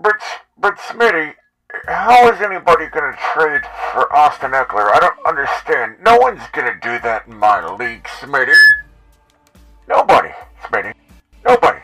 [0.00, 0.14] But,
[0.58, 1.34] but Smitty,
[1.86, 3.62] how is anybody going to trade
[3.92, 4.92] for Austin Ekeler?
[4.92, 5.96] I don't understand.
[6.04, 8.54] No one's going to do that in my league, Smitty.
[9.88, 10.30] Nobody,
[10.64, 10.94] Smitty.
[11.44, 11.80] Nobody.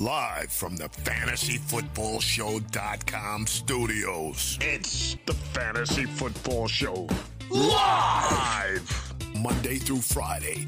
[0.00, 4.58] Live from the FantasyFootballShow.com studios.
[4.60, 7.06] It's the Fantasy Football Show.
[7.50, 9.14] Live!
[9.36, 10.66] Monday through Friday,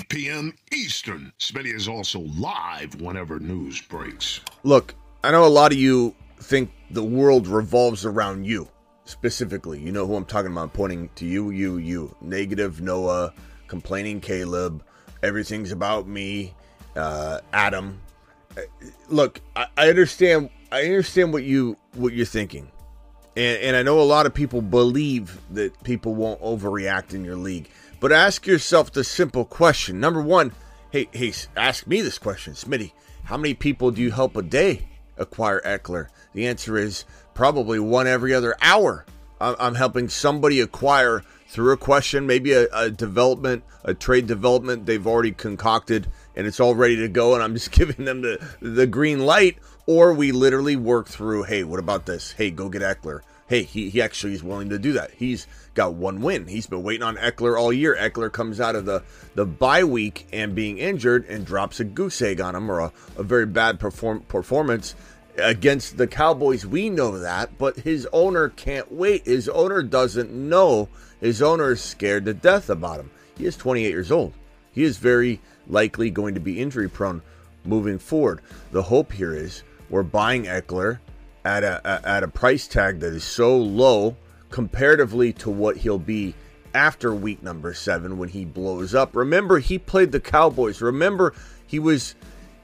[0.00, 0.52] 8 p.m.
[0.72, 1.32] Eastern.
[1.38, 4.40] Smitty is also live whenever news breaks.
[4.64, 4.94] Look,
[5.28, 8.66] I know a lot of you think the world revolves around you
[9.04, 9.78] specifically.
[9.78, 10.62] You know who I'm talking about.
[10.62, 12.16] I'm pointing to you, you, you.
[12.22, 13.34] Negative Noah,
[13.66, 14.82] complaining Caleb.
[15.22, 16.54] Everything's about me.
[16.96, 18.00] Uh, Adam.
[18.56, 18.62] Uh,
[19.10, 20.48] Look, I, I understand.
[20.72, 22.70] I understand what you what you're thinking,
[23.36, 27.36] and and I know a lot of people believe that people won't overreact in your
[27.36, 27.68] league.
[28.00, 30.00] But ask yourself the simple question.
[30.00, 30.52] Number one,
[30.90, 32.92] hey hey, ask me this question, Smitty.
[33.24, 34.87] How many people do you help a day
[35.18, 36.08] acquire Ekeler?
[36.32, 37.04] The answer is
[37.34, 39.04] probably one every other hour.
[39.40, 45.06] I'm, helping somebody acquire through a question, maybe a, a development, a trade development they've
[45.06, 46.08] already concocted
[46.38, 49.58] and it's all ready to go, and I'm just giving them the, the green light.
[49.86, 52.32] Or we literally work through, hey, what about this?
[52.32, 53.20] Hey, go get Ekeler.
[53.48, 55.10] Hey, he, he actually is willing to do that.
[55.12, 56.46] He's got one win.
[56.46, 57.96] He's been waiting on Ekeler all year.
[57.98, 59.02] Ekeler comes out of the,
[59.34, 62.92] the bye week and being injured and drops a goose egg on him or a,
[63.16, 64.94] a very bad perform, performance
[65.38, 66.66] against the Cowboys.
[66.66, 69.24] We know that, but his owner can't wait.
[69.24, 70.88] His owner doesn't know.
[71.20, 73.10] His owner is scared to death about him.
[73.38, 74.34] He is 28 years old.
[74.72, 77.22] He is very likely going to be injury prone
[77.64, 78.40] moving forward.
[78.72, 80.98] The hope here is we're buying Ekeler
[81.44, 84.16] at a, at a price tag that is so low
[84.50, 86.34] comparatively to what he'll be
[86.74, 89.14] after week number seven when he blows up.
[89.16, 90.80] Remember, he played the Cowboys.
[90.80, 91.34] Remember,
[91.66, 92.14] he was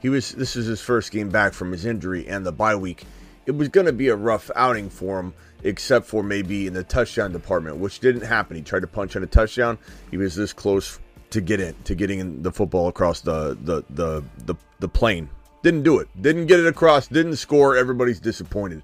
[0.01, 3.05] he was this is his first game back from his injury and the bye week.
[3.45, 6.83] It was going to be a rough outing for him, except for maybe in the
[6.83, 8.55] touchdown department, which didn't happen.
[8.55, 9.77] He tried to punch in a touchdown.
[10.09, 10.99] He was this close
[11.29, 15.29] to get in to getting in the football across the the the the, the plane.
[15.65, 16.07] Didn't do it.
[16.21, 17.07] Didn't get it across.
[17.07, 17.75] Didn't score.
[17.75, 18.83] Everybody's disappointed.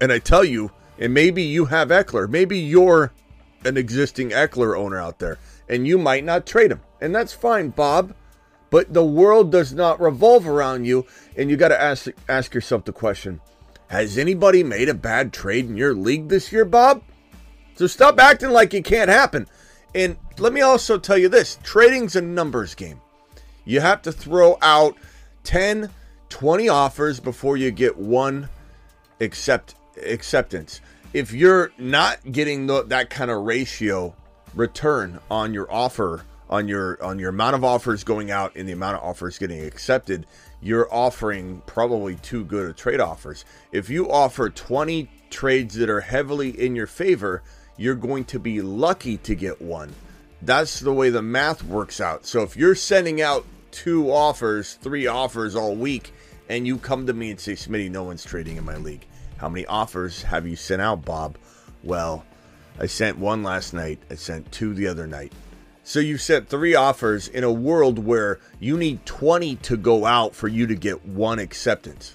[0.00, 2.28] And I tell you, and maybe you have Ekeler.
[2.28, 3.12] Maybe you're
[3.64, 7.70] an existing Ekeler owner out there, and you might not trade him, and that's fine,
[7.70, 8.14] Bob.
[8.70, 11.04] But the world does not revolve around you,
[11.36, 13.40] and you got to ask ask yourself the question:
[13.88, 17.02] Has anybody made a bad trade in your league this year, Bob?
[17.74, 19.48] So stop acting like it can't happen.
[19.96, 23.00] And let me also tell you this: trading's a numbers game.
[23.64, 24.96] You have to throw out
[25.46, 25.90] 10,
[26.28, 28.48] 20 offers before you get one
[29.20, 30.80] accept acceptance.
[31.14, 34.14] If you're not getting the, that kind of ratio
[34.54, 38.72] return on your offer, on your on your amount of offers going out and the
[38.72, 40.26] amount of offers getting accepted,
[40.60, 43.44] you're offering probably too good of trade offers.
[43.72, 47.42] If you offer 20 trades that are heavily in your favor,
[47.76, 49.94] you're going to be lucky to get one.
[50.42, 52.26] That's the way the math works out.
[52.26, 56.14] So if you're sending out two offers, three offers all week,
[56.48, 59.06] and you come to me and say, Smitty, no one's trading in my league.
[59.36, 61.36] How many offers have you sent out, Bob?
[61.84, 62.24] Well,
[62.80, 64.00] I sent one last night.
[64.10, 65.34] I sent two the other night.
[65.84, 70.34] So you've sent three offers in a world where you need 20 to go out
[70.34, 72.14] for you to get one acceptance.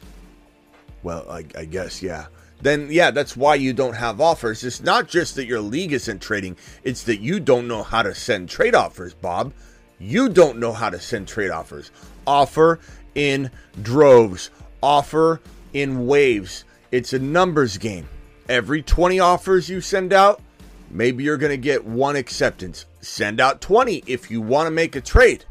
[1.03, 2.25] Well, I, I guess, yeah.
[2.59, 4.63] Then, yeah, that's why you don't have offers.
[4.63, 8.15] It's not just that your league isn't trading, it's that you don't know how to
[8.15, 9.53] send trade offers, Bob.
[10.01, 11.91] You don't know how to send trade offers.
[12.25, 12.79] Offer
[13.13, 13.51] in
[13.83, 14.49] droves,
[14.81, 15.41] offer
[15.73, 16.63] in waves.
[16.91, 18.09] It's a numbers game.
[18.49, 20.41] Every 20 offers you send out,
[20.89, 22.87] maybe you're going to get one acceptance.
[23.01, 25.45] Send out 20 if you want to make a trade.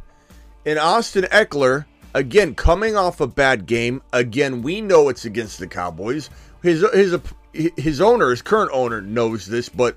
[0.66, 5.69] And Austin Ekeler, again, coming off a bad game, again, we know it's against the
[5.69, 6.28] Cowboys.
[6.60, 7.16] His his
[7.53, 9.97] his owner, his current owner knows this, but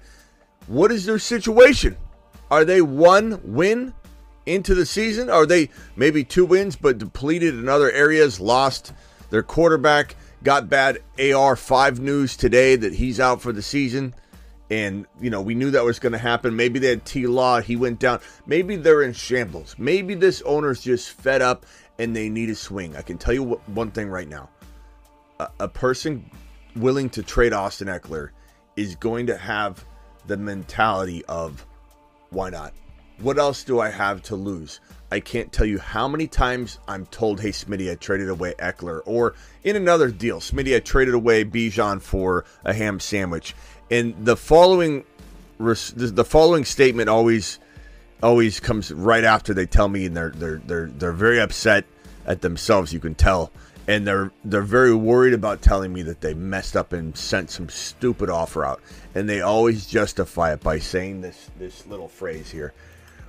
[0.67, 1.97] what is their situation?
[2.51, 3.93] Are they one win
[4.45, 5.29] into the season?
[5.29, 8.93] Are they maybe two wins but depleted in other areas, lost
[9.29, 14.13] their quarterback, got bad AR5 news today that he's out for the season?
[14.69, 16.55] And, you know, we knew that was going to happen.
[16.55, 18.19] Maybe they had T Law, he went down.
[18.45, 19.75] Maybe they're in shambles.
[19.77, 21.65] Maybe this owner's just fed up
[21.99, 22.95] and they need a swing.
[22.95, 24.49] I can tell you one thing right now
[25.39, 26.29] a, a person
[26.75, 28.29] willing to trade Austin Ekeler
[28.75, 29.83] is going to have
[30.27, 31.65] the mentality of
[32.29, 32.73] why not?
[33.19, 34.79] What else do I have to lose?
[35.11, 39.01] I can't tell you how many times I'm told, hey, Smitty, I traded away Ekeler.
[39.05, 43.55] Or in another deal, Smitty, I traded away Bijan for a ham sandwich.
[43.91, 45.05] And the following
[45.59, 47.59] the following statement always
[48.21, 51.85] always comes right after they tell me and they're they're they're they're very upset
[52.25, 53.51] at themselves you can tell
[53.87, 57.69] and they're they're very worried about telling me that they messed up and sent some
[57.69, 58.81] stupid offer out,
[59.13, 62.73] and they always justify it by saying this this little phrase here.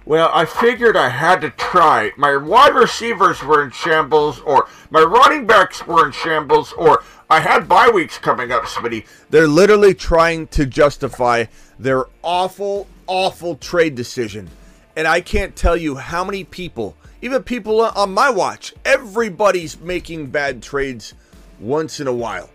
[0.06, 2.12] Well, I figured I had to try.
[2.18, 7.40] My wide receivers were in shambles, or my running backs were in shambles, or I
[7.40, 9.06] had bye weeks coming up, Smitty.
[9.30, 11.46] They're literally trying to justify
[11.78, 14.50] their awful, awful trade decision.
[14.94, 20.26] And I can't tell you how many people, even people on my watch, everybody's making
[20.26, 21.14] bad trades
[21.58, 22.50] once in a while.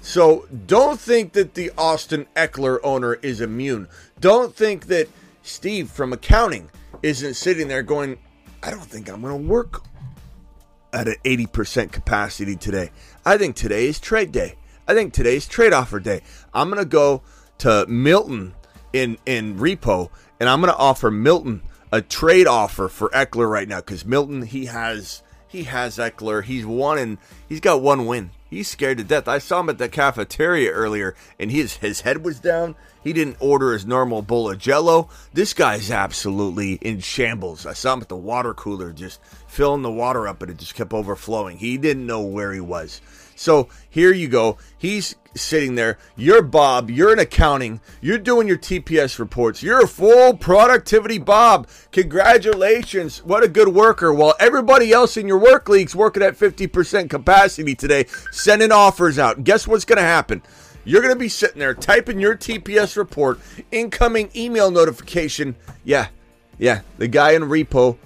[0.00, 3.88] So don't think that the Austin Ekeler owner is immune.
[4.20, 5.10] Don't think that
[5.42, 6.70] Steve from accounting
[7.02, 8.18] isn't sitting there going,
[8.62, 9.82] I don't think I'm going to work
[10.92, 12.90] at an 80% capacity today.
[13.24, 14.56] I think today is trade day.
[14.86, 16.22] I think today's trade offer day.
[16.54, 17.22] I'm going to go
[17.58, 18.54] to Milton
[18.92, 20.08] in in repo
[20.40, 21.62] and I'm going to offer Milton
[21.92, 26.44] a trade offer for Ekeler right now cuz Milton he has he has Ekeler.
[26.44, 27.18] He's won and
[27.48, 28.30] he's got one win.
[28.50, 29.28] He's scared to death.
[29.28, 32.76] I saw him at the cafeteria earlier and his his head was down.
[33.02, 35.08] He didn't order his normal bowl of jello.
[35.32, 37.66] This guy's absolutely in shambles.
[37.66, 40.74] I saw him at the water cooler just filling the water up, but it just
[40.74, 41.58] kept overflowing.
[41.58, 43.00] He didn't know where he was.
[43.38, 44.58] So here you go.
[44.76, 45.96] He's sitting there.
[46.16, 46.90] You're Bob.
[46.90, 47.80] You're in accounting.
[48.00, 49.62] You're doing your TPS reports.
[49.62, 51.68] You're a full productivity Bob.
[51.92, 53.22] Congratulations.
[53.22, 54.12] What a good worker.
[54.12, 59.44] While everybody else in your work league's working at 50% capacity today, sending offers out.
[59.44, 60.42] Guess what's going to happen?
[60.84, 63.38] You're going to be sitting there typing your TPS report,
[63.70, 65.54] incoming email notification.
[65.84, 66.08] Yeah,
[66.58, 67.98] yeah, the guy in repo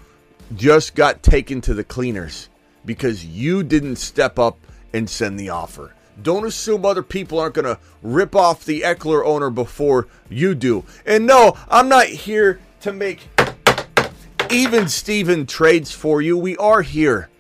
[0.55, 2.51] just got taken to the cleaners
[2.85, 4.59] because you didn't step up
[4.93, 5.95] and send the offer.
[6.21, 10.85] Don't assume other people aren't going to rip off the Ekeler owner before you do.
[11.07, 13.29] And no, I'm not here to make
[14.51, 16.37] even Steven trades for you.
[16.37, 17.31] We are here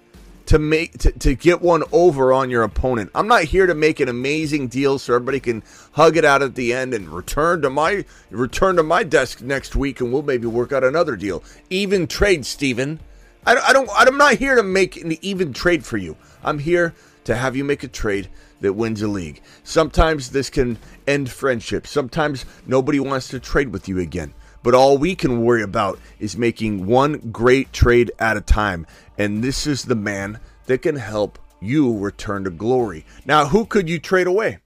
[0.46, 3.10] to make to, to get one over on your opponent.
[3.14, 5.62] I'm not here to make an amazing deal so everybody can
[5.92, 9.76] hug it out at the end and return to my return to my desk next
[9.76, 11.44] week and we'll maybe work out another deal.
[11.70, 13.00] Even trade, Steven.
[13.46, 16.16] I, I don't I'm not here to make an even trade for you.
[16.42, 18.28] I'm here to have you make a trade
[18.60, 19.42] that wins a league.
[19.64, 21.86] Sometimes this can end friendship.
[21.86, 24.32] Sometimes nobody wants to trade with you again.
[24.62, 28.86] But all we can worry about is making one great trade at a time.
[29.18, 33.04] And this is the man that can help you return to glory.
[33.24, 34.58] Now, who could you trade away?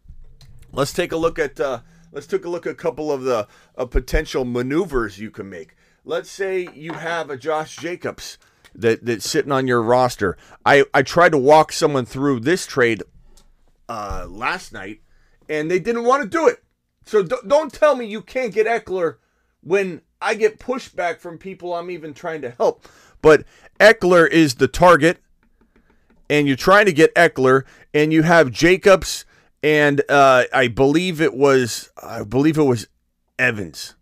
[0.72, 1.80] Let's take a look at uh,
[2.12, 5.74] let's take a look at a couple of the uh, potential maneuvers you can make.
[6.04, 8.38] Let's say you have a Josh Jacobs
[8.78, 10.36] that that's sitting on your roster.
[10.64, 13.02] I I tried to walk someone through this trade
[13.88, 15.00] uh, last night,
[15.48, 16.62] and they didn't want to do it.
[17.04, 19.16] So d- don't tell me you can't get Ekeler
[19.62, 22.86] when I get pushback from people I'm even trying to help.
[23.22, 23.44] But
[23.80, 25.18] Ekeler is the target,
[26.28, 27.64] and you're trying to get Ekeler,
[27.94, 29.24] and you have Jacobs,
[29.62, 32.88] and uh, I believe it was I believe it was
[33.38, 33.94] Evans,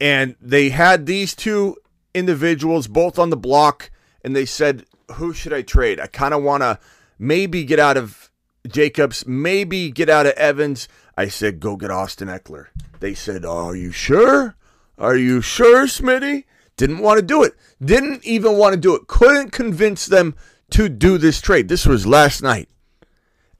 [0.00, 1.76] and they had these two
[2.16, 3.90] individuals both on the block,
[4.24, 6.00] and they said, "Who should I trade?
[6.00, 6.78] I kind of want to
[7.18, 8.30] maybe get out of
[8.66, 12.66] Jacobs, maybe get out of Evans." I said, "Go get Austin Ekeler.
[13.00, 14.56] They said, "Are you sure?
[14.98, 16.44] Are you sure, Smitty?"
[16.76, 17.54] Didn't want to do it.
[17.82, 19.06] Didn't even want to do it.
[19.06, 20.34] Couldn't convince them
[20.70, 21.68] to do this trade.
[21.68, 22.68] This was last night.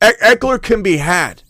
[0.04, 1.42] E- Ekeler can be had.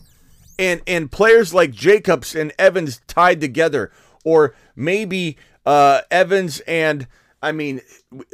[0.59, 3.91] And and players like Jacobs and Evans tied together
[4.25, 5.37] or maybe
[5.67, 7.07] uh, Evans and
[7.43, 7.83] I mean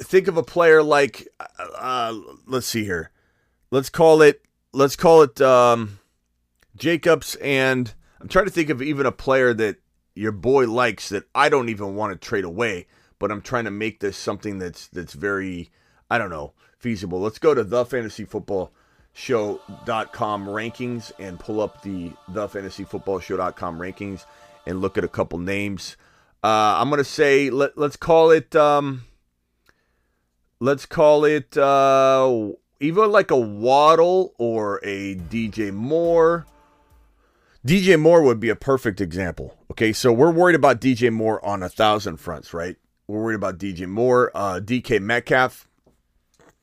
[0.00, 1.26] think of a player like
[1.58, 3.10] uh, let's see here.
[3.70, 5.98] Let's call it let's call it um,
[6.76, 9.78] Jacobs and I'm trying to think of even a player that
[10.14, 12.86] your boy likes that I don't even want to trade away,
[13.18, 15.70] but I'm trying to make this something that's that's very
[16.10, 17.20] I don't know feasible.
[17.20, 18.72] Let's go to the fantasy football
[19.14, 24.26] show.com rankings and pull up the the fantasy football show.com rankings
[24.66, 25.96] and look at a couple names.
[26.42, 29.04] Uh, I'm gonna say let let's call it um,
[30.58, 32.48] let's call it uh,
[32.80, 36.46] either like a Waddle or a DJ Moore.
[37.64, 39.56] DJ Moore would be a perfect example.
[39.70, 42.76] Okay, so we're worried about DJ Moore on a thousand fronts, right?
[43.06, 45.68] We're worried about DJ Moore, uh, DK Metcalf.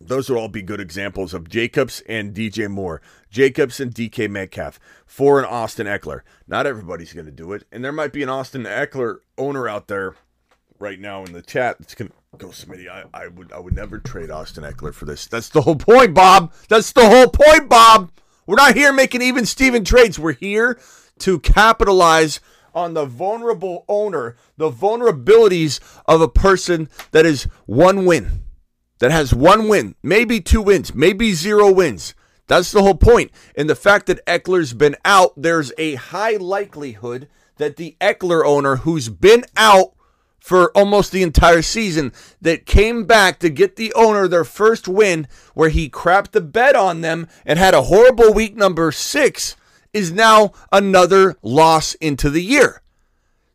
[0.09, 2.99] Those would all be good examples of Jacobs and DJ Moore,
[3.29, 6.21] Jacobs and DK Metcalf for an Austin Ekeler.
[6.47, 9.87] Not everybody's going to do it, and there might be an Austin Ekeler owner out
[9.87, 10.15] there
[10.79, 12.89] right now in the chat that's going to go, Smitty.
[12.89, 15.27] I, I would I would never trade Austin Ekeler for this.
[15.27, 16.53] That's the whole point, Bob.
[16.69, 18.11] That's the whole point, Bob.
[18.47, 20.17] We're not here making even Steven trades.
[20.17, 20.79] We're here
[21.19, 22.39] to capitalize
[22.73, 28.48] on the vulnerable owner, the vulnerabilities of a person that is one win.
[28.99, 32.13] That has one win, maybe two wins, maybe zero wins.
[32.47, 33.31] That's the whole point.
[33.55, 38.77] And the fact that Ekeler's been out, there's a high likelihood that the Ekeler owner
[38.77, 39.93] who's been out
[40.39, 45.27] for almost the entire season that came back to get the owner their first win
[45.53, 49.55] where he crapped the bed on them and had a horrible week number 6
[49.93, 52.81] is now another loss into the year.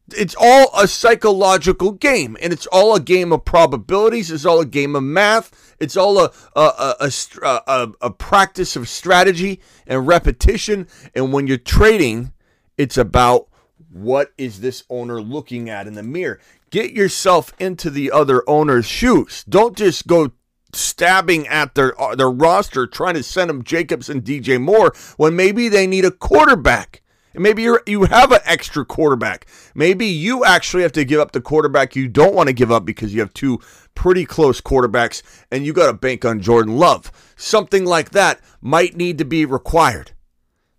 [0.08, 4.30] It's all a psychological game, and it's all a game of probabilities.
[4.30, 5.74] It's all a game of math.
[5.80, 10.88] It's all a a, a, a, a practice of strategy and repetition.
[11.14, 12.32] And when you're trading,
[12.76, 13.48] it's about
[13.90, 16.38] what is this owner looking at in the mirror.
[16.70, 19.44] Get yourself into the other owner's shoes.
[19.48, 20.32] Don't just go
[20.72, 25.36] stabbing at their uh, their roster trying to send them Jacobs and DJ Moore when
[25.36, 27.00] maybe they need a quarterback.
[27.34, 29.46] And maybe you you have an extra quarterback.
[29.74, 32.84] Maybe you actually have to give up the quarterback you don't want to give up
[32.84, 33.60] because you have two
[33.94, 37.10] pretty close quarterbacks and you got to bank on Jordan Love.
[37.36, 40.12] Something like that might need to be required.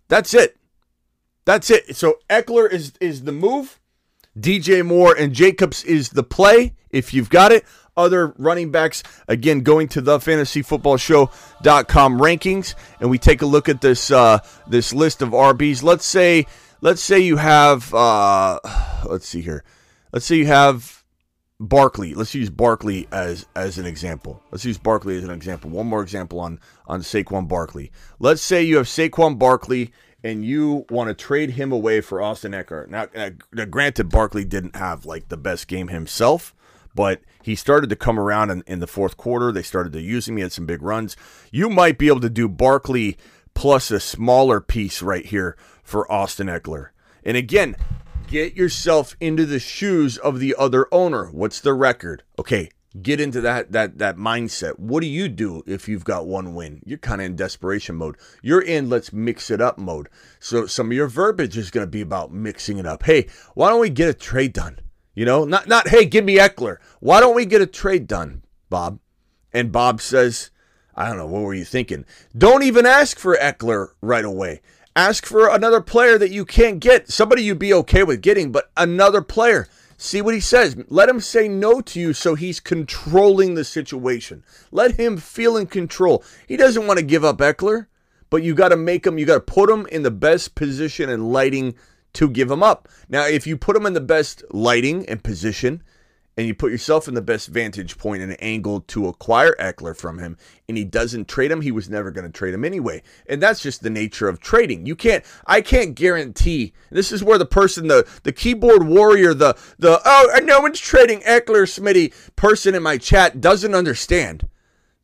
[0.08, 0.56] That's it.
[1.44, 1.94] That's it.
[1.96, 3.78] So Ekeler is is the move.
[4.38, 7.64] DJ Moore and Jacobs is the play if you've got it
[7.96, 9.02] other running backs.
[9.28, 14.92] Again, going to the fantasyfootballshow.com rankings, and we take a look at this uh, this
[14.92, 15.82] list of RBs.
[15.82, 16.46] Let's say
[16.80, 18.58] let's say you have uh,
[19.06, 19.64] let's see here.
[20.12, 21.04] Let's say you have
[21.58, 22.14] Barkley.
[22.14, 24.42] Let's use Barkley as as an example.
[24.50, 25.70] Let's use Barkley as an example.
[25.70, 27.92] One more example on on Saquon Barkley.
[28.18, 29.92] Let's say you have Saquon Barkley
[30.26, 32.88] and you want to trade him away for Austin Ekeler.
[32.88, 33.06] Now,
[33.52, 36.52] now, granted, Barkley didn't have like the best game himself,
[36.96, 39.52] but he started to come around in, in the fourth quarter.
[39.52, 40.36] They started to use him.
[40.36, 41.16] He had some big runs.
[41.52, 43.16] You might be able to do Barkley
[43.54, 46.88] plus a smaller piece right here for Austin Ekeler.
[47.24, 47.76] And again,
[48.26, 51.26] get yourself into the shoes of the other owner.
[51.26, 52.22] What's the record?
[52.38, 52.70] Okay,
[53.02, 54.78] get into that that that mindset.
[54.78, 56.82] What do you do if you've got one win?
[56.84, 58.16] You're kind of in desperation mode.
[58.42, 60.08] You're in let's mix it up mode.
[60.40, 63.02] So some of your verbiage is going to be about mixing it up.
[63.02, 64.80] Hey, why don't we get a trade done?
[65.16, 66.76] You know, not not hey, give me Ekeler.
[67.00, 69.00] Why don't we get a trade done, Bob?
[69.52, 70.50] And Bob says,
[70.94, 72.04] I don't know, what were you thinking?
[72.36, 74.60] Don't even ask for Ekeler right away.
[74.94, 77.10] Ask for another player that you can't get.
[77.10, 79.68] Somebody you'd be okay with getting, but another player.
[79.96, 80.76] See what he says.
[80.88, 84.44] Let him say no to you so he's controlling the situation.
[84.70, 86.22] Let him feel in control.
[86.46, 87.86] He doesn't want to give up Ekeler,
[88.28, 91.08] but you got to make him, you got to put him in the best position
[91.08, 91.74] and lighting
[92.16, 92.88] to give him up.
[93.08, 95.82] Now, if you put him in the best lighting and position,
[96.36, 100.18] and you put yourself in the best vantage point and angle to acquire Ekeler from
[100.18, 100.36] him,
[100.68, 103.02] and he doesn't trade him, he was never going to trade him anyway.
[103.26, 104.84] And that's just the nature of trading.
[104.84, 106.74] You can't, I can't guarantee.
[106.90, 111.20] This is where the person, the the keyboard warrior, the the oh no one's trading
[111.20, 114.46] Ekeler Smitty person in my chat doesn't understand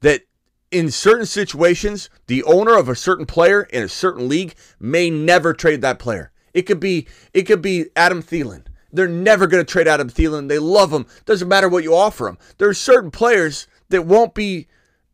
[0.00, 0.23] that
[0.71, 5.52] in certain situations, the owner of a certain player in a certain league may never
[5.54, 6.32] trade that player.
[6.54, 8.66] It could be it could be Adam Thielen.
[8.92, 10.49] They're never going to trade Adam Thielen.
[10.49, 11.06] They love him.
[11.25, 12.38] Doesn't matter what you offer them.
[12.59, 14.68] There are certain players that won't be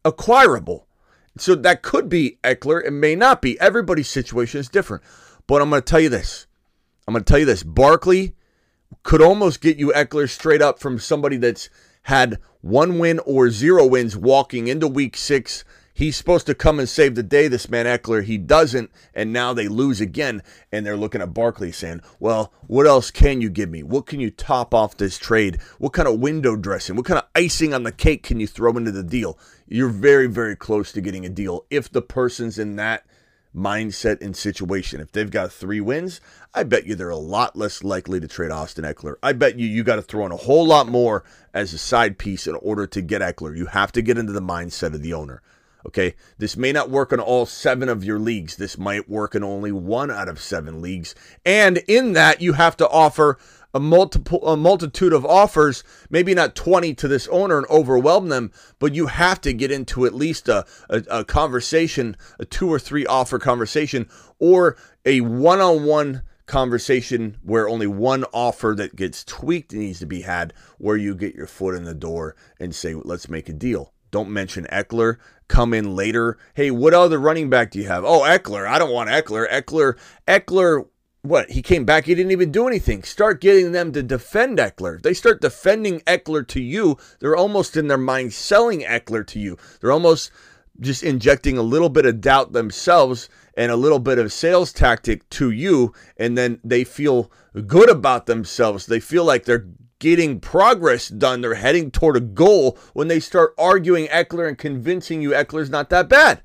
[0.05, 0.87] acquirable.
[1.37, 2.85] So that could be Ekeler.
[2.85, 3.59] It may not be.
[3.61, 5.05] Everybody's situation is different.
[5.47, 6.49] But I'm going to tell you this.
[7.07, 7.63] I'm going to tell you this.
[7.63, 8.35] Barkley
[9.05, 11.71] could almost get you Ekeler straight up from somebody that's
[12.03, 15.65] had one win or zero wins walking into week six
[15.99, 18.23] He's supposed to come and save the day, this man Ekeler.
[18.23, 22.87] He doesn't, and now they lose again, and they're looking at Barkley saying, Well, what
[22.87, 23.83] else can you give me?
[23.83, 25.59] What can you top off this trade?
[25.79, 26.95] What kind of window dressing?
[26.95, 29.41] What kind of icing on the cake can you throw into the deal?
[29.67, 33.05] You're very, very close to getting a deal if the person's in that
[33.53, 35.01] mindset and situation.
[35.01, 36.21] If they've got three wins,
[36.55, 39.17] I bet you they're a lot less likely to trade Austin Ekeler.
[39.21, 42.19] I bet you you got to throw in a whole lot more as a side
[42.19, 43.57] piece in order to get Ekeler.
[43.57, 45.43] You have to get into the mindset of the owner.
[45.89, 48.57] Okay, this may not work in all seven of your leagues.
[48.57, 51.15] This might work in only one out of seven leagues.
[51.47, 53.39] And in that, you have to offer
[53.73, 58.53] a multiple a multitude of offers, maybe not 20 to this owner and overwhelm them,
[58.79, 62.79] but you have to get into at least a, a, a conversation, a two or
[62.79, 64.77] three offer conversation, or
[65.07, 70.99] a one-on-one conversation where only one offer that gets tweaked needs to be had, where
[70.99, 73.95] you get your foot in the door and say, let's make a deal.
[74.11, 75.19] Don't mention Ekeler.
[75.49, 76.39] Come in later.
[76.55, 78.05] Hey, what other running back do you have?
[78.05, 78.67] Oh, Ekeler.
[78.67, 79.51] I don't want Ekeler.
[79.51, 80.87] Ekeler, Ekeler,
[81.23, 81.51] What?
[81.51, 82.05] He came back.
[82.05, 83.03] He didn't even do anything.
[83.03, 85.03] Start getting them to defend Ekeler.
[85.03, 86.97] They start defending Ekeler to you.
[87.21, 89.57] They're almost in their mind selling Ekeler to you.
[89.81, 90.31] They're almost
[90.81, 93.29] just injecting a little bit of doubt themselves
[93.59, 97.29] and a little bit of sales tactic to you, and then they feel
[97.67, 98.87] good about themselves.
[98.87, 99.67] They feel like they're
[99.99, 101.41] getting progress done.
[101.41, 105.91] They're heading toward a goal when they start arguing Ekeler and convincing you Ekeler's not
[105.91, 106.41] that bad.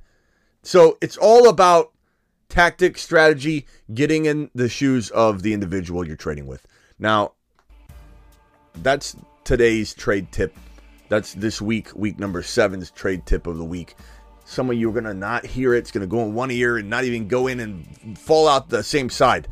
[0.63, 1.91] So it's all about
[2.49, 6.65] tactic, strategy, getting in the shoes of the individual you're trading with.
[6.97, 7.33] Now,
[8.81, 10.57] that's today's trade tip.
[11.09, 13.95] That's this week, week number seven's trade tip of the week.
[14.53, 15.79] Some of you are going to not hear it.
[15.79, 18.69] It's going to go in one ear and not even go in and fall out
[18.69, 19.47] the same side.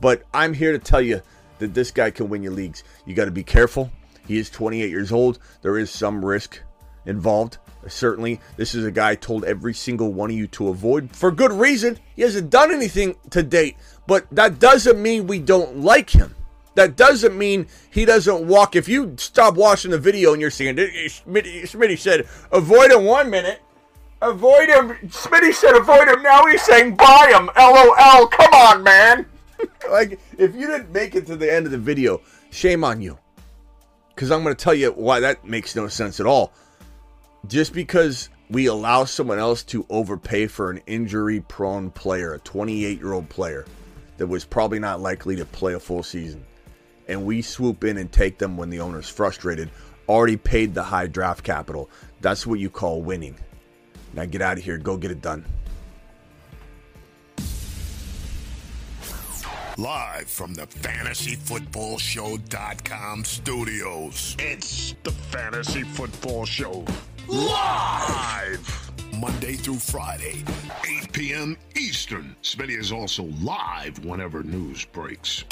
[0.00, 1.22] But I'm here to tell you
[1.60, 2.82] that this guy can win your leagues.
[3.06, 3.92] You got to be careful.
[4.26, 5.38] He is 28 years old.
[5.62, 6.60] There is some risk
[7.06, 7.58] involved.
[7.86, 11.30] Certainly, this is a guy I told every single one of you to avoid for
[11.30, 12.00] good reason.
[12.16, 13.76] He hasn't done anything to date,
[14.08, 16.34] but that doesn't mean we don't like him.
[16.74, 18.74] That doesn't mean he doesn't walk.
[18.74, 23.30] If you stop watching the video and you're seeing it, Smitty said, avoid him one
[23.30, 23.60] minute.
[24.22, 24.90] Avoid him.
[25.08, 26.22] Smitty said, avoid him.
[26.22, 27.50] Now he's saying, buy him.
[27.56, 28.26] LOL.
[28.26, 29.26] Come on, man.
[29.90, 33.18] like, if you didn't make it to the end of the video, shame on you.
[34.14, 36.52] Because I'm going to tell you why that makes no sense at all.
[37.46, 42.98] Just because we allow someone else to overpay for an injury prone player, a 28
[42.98, 43.64] year old player
[44.18, 46.44] that was probably not likely to play a full season,
[47.08, 49.70] and we swoop in and take them when the owner's frustrated,
[50.08, 51.88] already paid the high draft capital.
[52.20, 53.36] That's what you call winning.
[54.14, 54.78] Now get out of here.
[54.78, 55.44] Go get it done.
[59.78, 64.36] Live from the FantasyFootballShow.com studios.
[64.38, 66.84] It's the Fantasy Football Show.
[67.28, 68.90] Live!
[69.16, 70.44] Monday through Friday,
[70.86, 71.56] 8 p.m.
[71.76, 72.36] Eastern.
[72.42, 75.44] Smitty is also live whenever news breaks.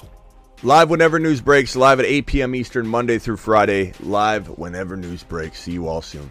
[0.62, 2.54] Live whenever news breaks, live at 8 p.m.
[2.54, 5.60] Eastern, Monday through Friday, live whenever news breaks.
[5.60, 6.28] See you all soon.